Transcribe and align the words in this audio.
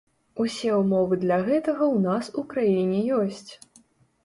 Усе 0.43 0.71
ўмовы 0.83 1.19
для 1.25 1.37
гэтага 1.49 1.83
ў 1.89 1.97
нас 2.07 2.33
у 2.41 2.47
краіне 2.55 3.05
ёсць. 3.21 3.51